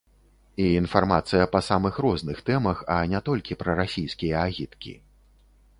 [0.63, 4.99] І інфармацыя па самых розных тэмах, а не толькі прарасійскія агіткі.